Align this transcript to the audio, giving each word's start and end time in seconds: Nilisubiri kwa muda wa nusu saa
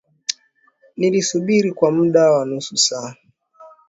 Nilisubiri 0.97 1.71
kwa 1.71 1.91
muda 1.91 2.31
wa 2.31 2.45
nusu 2.45 2.77
saa 2.77 3.15